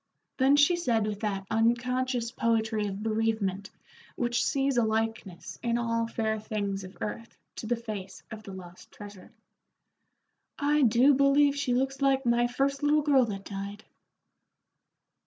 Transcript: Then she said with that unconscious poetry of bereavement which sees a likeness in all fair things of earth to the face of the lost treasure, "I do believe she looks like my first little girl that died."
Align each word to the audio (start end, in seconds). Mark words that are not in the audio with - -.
Then 0.37 0.55
she 0.55 0.77
said 0.77 1.05
with 1.05 1.19
that 1.19 1.45
unconscious 1.51 2.31
poetry 2.31 2.87
of 2.87 3.03
bereavement 3.03 3.69
which 4.15 4.43
sees 4.43 4.75
a 4.77 4.83
likeness 4.83 5.59
in 5.61 5.77
all 5.77 6.07
fair 6.07 6.39
things 6.39 6.83
of 6.83 6.97
earth 7.01 7.37
to 7.57 7.67
the 7.67 7.75
face 7.75 8.23
of 8.31 8.41
the 8.41 8.51
lost 8.51 8.91
treasure, 8.91 9.31
"I 10.57 10.81
do 10.81 11.13
believe 11.13 11.55
she 11.55 11.75
looks 11.75 12.01
like 12.01 12.25
my 12.25 12.47
first 12.47 12.81
little 12.81 13.03
girl 13.03 13.25
that 13.25 13.45
died." 13.45 13.83